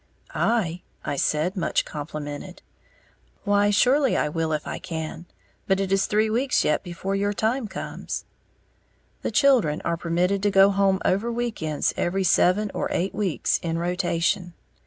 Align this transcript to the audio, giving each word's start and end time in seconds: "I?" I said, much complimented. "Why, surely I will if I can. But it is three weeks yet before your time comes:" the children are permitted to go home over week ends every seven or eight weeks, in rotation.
"I?" 0.33 0.81
I 1.05 1.15
said, 1.15 1.55
much 1.55 1.85
complimented. 1.85 2.63
"Why, 3.43 3.69
surely 3.69 4.17
I 4.17 4.29
will 4.29 4.51
if 4.51 4.65
I 4.65 4.79
can. 4.79 5.27
But 5.67 5.79
it 5.79 5.91
is 5.91 6.07
three 6.07 6.27
weeks 6.27 6.63
yet 6.63 6.81
before 6.81 7.15
your 7.15 7.33
time 7.33 7.67
comes:" 7.67 8.25
the 9.21 9.29
children 9.29 9.79
are 9.85 9.97
permitted 9.97 10.41
to 10.41 10.49
go 10.49 10.71
home 10.71 11.01
over 11.05 11.31
week 11.31 11.61
ends 11.61 11.93
every 11.97 12.23
seven 12.23 12.71
or 12.73 12.87
eight 12.91 13.13
weeks, 13.13 13.59
in 13.61 13.77
rotation. 13.77 14.55